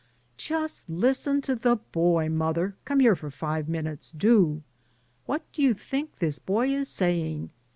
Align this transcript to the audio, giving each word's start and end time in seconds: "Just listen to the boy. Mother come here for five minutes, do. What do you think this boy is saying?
"Just 0.37 0.89
listen 0.89 1.41
to 1.41 1.53
the 1.53 1.75
boy. 1.75 2.27
Mother 2.27 2.75
come 2.85 3.01
here 3.01 3.15
for 3.15 3.29
five 3.29 3.69
minutes, 3.69 4.11
do. 4.11 4.63
What 5.27 5.43
do 5.51 5.61
you 5.61 5.75
think 5.75 6.15
this 6.15 6.39
boy 6.39 6.73
is 6.73 6.89
saying? 6.89 7.51